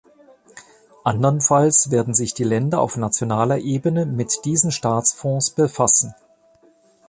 [1.03, 6.15] Anderenfalls werden sich die Länder auf nationaler Ebene mit diesen Staatsfonds befassen.